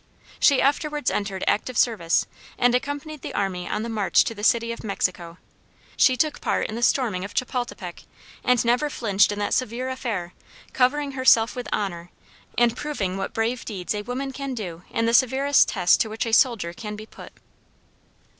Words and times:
She 0.39 0.59
afterwards 0.63 1.11
entered 1.11 1.43
active 1.45 1.77
service, 1.77 2.25
and 2.57 2.73
accompanied 2.73 3.21
the 3.21 3.35
army 3.35 3.69
on 3.69 3.83
the 3.83 3.87
march 3.87 4.23
to 4.23 4.33
the 4.33 4.43
city 4.43 4.71
of 4.71 4.83
Mexico. 4.83 5.37
She 5.95 6.17
took 6.17 6.41
part 6.41 6.65
in 6.65 6.73
the 6.73 6.81
storming 6.81 7.23
of 7.23 7.35
Chepultepec, 7.35 8.05
and 8.43 8.65
never 8.65 8.89
flinched 8.89 9.31
in 9.31 9.37
that 9.37 9.53
severe 9.53 9.89
affair, 9.89 10.33
covering 10.73 11.11
herself 11.11 11.55
with 11.55 11.69
honor, 11.71 12.09
and 12.57 12.75
proving 12.75 13.15
what 13.15 13.31
brave 13.35 13.63
deeds 13.63 13.93
a 13.93 14.01
woman 14.01 14.31
can 14.31 14.55
do 14.55 14.81
in 14.89 15.05
the 15.05 15.13
severest 15.13 15.69
test 15.69 16.01
to 16.01 16.09
which 16.09 16.25
a 16.25 16.33
soldier 16.33 16.73
can 16.73 16.95
be 16.95 17.05
put. 17.05 17.31